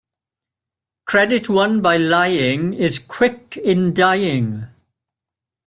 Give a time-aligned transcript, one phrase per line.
[1.05, 4.65] Credit won by lying is quick in dying.